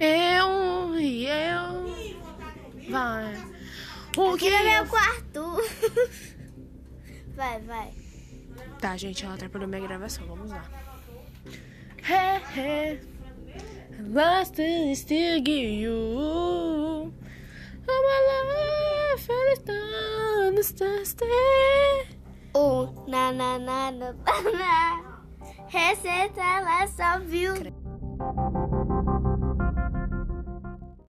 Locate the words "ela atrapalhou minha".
9.24-9.80